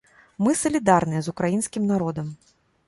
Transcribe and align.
Мы 0.45 0.53
салідарныя 0.61 1.21
з 1.27 1.33
украінскім 1.35 1.83
народам! 1.95 2.27